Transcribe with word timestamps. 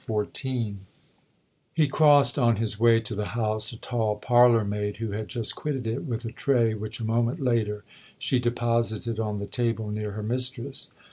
XIV 0.09 0.77
HE 1.75 1.87
crossed 1.89 2.39
on 2.39 2.55
his 2.55 2.79
way 2.79 2.99
to 3.01 3.13
the 3.13 3.25
house 3.37 3.71
a 3.71 3.77
tall 3.77 4.15
parlour 4.15 4.65
maid 4.65 4.97
who 4.97 5.11
had 5.11 5.27
just 5.27 5.55
quitted 5.55 5.85
it 5.85 6.05
with 6.05 6.25
a 6.25 6.31
tray 6.31 6.73
which 6.73 6.99
a 6.99 7.03
moment 7.05 7.39
later 7.39 7.83
she 8.17 8.39
deposited 8.39 9.19
on 9.19 9.37
the 9.37 9.45
table 9.45 9.91
near 9.91 10.13
her 10.13 10.23
mistress. 10.23 10.91